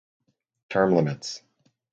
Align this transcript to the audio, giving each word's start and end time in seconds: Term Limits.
Term 0.67 0.95
Limits. 0.95 1.43